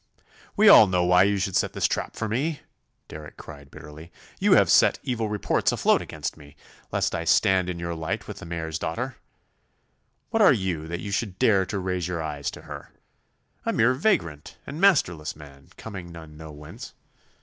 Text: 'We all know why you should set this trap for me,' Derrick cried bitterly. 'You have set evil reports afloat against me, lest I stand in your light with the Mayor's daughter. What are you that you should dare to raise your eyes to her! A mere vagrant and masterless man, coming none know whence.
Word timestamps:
'We 0.57 0.67
all 0.67 0.87
know 0.87 1.03
why 1.03 1.21
you 1.25 1.37
should 1.37 1.55
set 1.55 1.73
this 1.73 1.85
trap 1.87 2.15
for 2.15 2.27
me,' 2.27 2.61
Derrick 3.07 3.37
cried 3.37 3.69
bitterly. 3.69 4.11
'You 4.39 4.53
have 4.53 4.71
set 4.71 4.97
evil 5.03 5.29
reports 5.29 5.71
afloat 5.71 6.01
against 6.01 6.37
me, 6.37 6.55
lest 6.91 7.13
I 7.13 7.23
stand 7.23 7.69
in 7.69 7.77
your 7.77 7.93
light 7.93 8.27
with 8.27 8.39
the 8.39 8.47
Mayor's 8.47 8.79
daughter. 8.79 9.17
What 10.31 10.41
are 10.41 10.53
you 10.53 10.87
that 10.87 11.01
you 11.01 11.11
should 11.11 11.37
dare 11.37 11.67
to 11.67 11.77
raise 11.77 12.07
your 12.07 12.19
eyes 12.19 12.49
to 12.49 12.61
her! 12.63 12.93
A 13.63 13.71
mere 13.71 13.93
vagrant 13.93 14.57
and 14.65 14.81
masterless 14.81 15.35
man, 15.35 15.67
coming 15.77 16.11
none 16.11 16.35
know 16.35 16.51
whence. 16.51 16.95